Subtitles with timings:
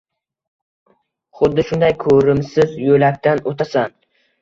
[1.43, 3.99] Xuddi shunday ko’rimsiz yo’lakdan o’tasan.